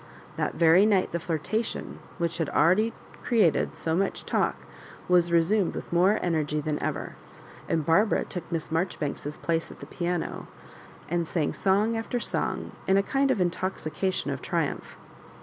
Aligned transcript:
That 0.35 0.55
very 0.55 0.87
night 0.87 1.11
the 1.11 1.19
flirtation, 1.19 1.99
which 2.17 2.39
had 2.39 2.49
already 2.49 2.91
created 3.21 3.77
so 3.77 3.93
much 3.95 4.25
talk, 4.25 4.55
was 5.07 5.31
resumed 5.31 5.75
with 5.75 5.93
more 5.93 6.17
energy 6.23 6.59
than 6.59 6.81
ever; 6.81 7.13
and 7.69 7.85
Barbara 7.85 8.25
took 8.25 8.51
Miss 8.51 8.71
Mar 8.71 8.87
joribanks^s 8.87 9.39
place 9.43 9.69
at 9.69 9.79
the 9.79 9.85
piano, 9.85 10.47
and 11.07 11.27
sang 11.27 11.53
song 11.53 11.95
after 11.95 12.19
song 12.19 12.71
in 12.87 12.97
a 12.97 13.03
kind 13.03 13.29
of 13.29 13.39
intoxication 13.39 14.31
of 14.31 14.41
triumph. 14.41 14.97